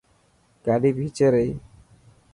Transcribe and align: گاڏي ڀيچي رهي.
گاڏي 0.65 0.89
ڀيچي 0.97 1.25
رهي. 1.33 1.51